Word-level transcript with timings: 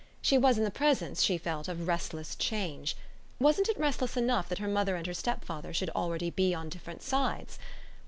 She 0.19 0.35
was 0.35 0.57
in 0.57 0.63
the 0.63 0.71
presence, 0.71 1.21
she 1.21 1.37
felt, 1.37 1.67
of 1.67 1.87
restless 1.87 2.35
change: 2.35 2.97
wasn't 3.39 3.69
it 3.69 3.77
restless 3.77 4.17
enough 4.17 4.49
that 4.49 4.57
her 4.57 4.67
mother 4.67 4.95
and 4.95 5.05
her 5.05 5.13
stepfather 5.13 5.75
should 5.75 5.91
already 5.91 6.31
be 6.31 6.55
on 6.55 6.69
different 6.69 7.03
sides? 7.03 7.59